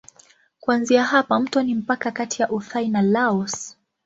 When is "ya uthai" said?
2.41-2.87